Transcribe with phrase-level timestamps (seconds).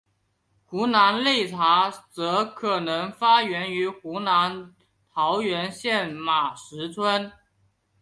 [0.65, 4.73] 湖南擂茶则可能发源于湖南
[5.13, 7.31] 桃源县马石村。